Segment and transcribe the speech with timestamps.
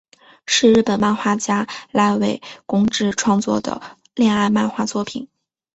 [0.47, 5.29] 是日本漫画家濑尾公治创作的恋爱漫画作品。